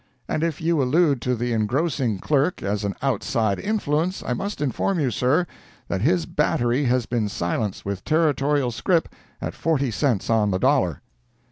And 0.27 0.41
if 0.43 0.59
you 0.59 0.81
allude 0.81 1.21
to 1.21 1.35
the 1.35 1.53
engrossing 1.53 2.17
clerk 2.17 2.63
as 2.63 2.83
an 2.83 2.95
outside 3.03 3.59
influence, 3.59 4.23
I 4.23 4.33
must 4.33 4.59
inform 4.59 4.99
you, 4.99 5.11
sir, 5.11 5.45
that 5.89 6.01
his 6.01 6.25
battery 6.25 6.85
has 6.85 7.05
been 7.05 7.29
silenced 7.29 7.85
with 7.85 8.03
Territorial 8.03 8.71
scrip 8.71 9.09
at 9.41 9.53
forty 9.53 9.91
cents 9.91 10.27
on 10.27 10.49
the 10.49 10.57
dollar." 10.57 11.03